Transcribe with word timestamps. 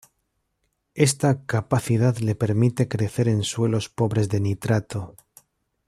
Esta 0.95 1.45
capacidad 1.45 2.17
le 2.17 2.33
permite 2.33 2.87
crecer 2.87 3.27
en 3.27 3.43
suelos 3.43 3.87
pobres 3.87 4.29
de 4.29 4.39
nitrato. 4.39 5.15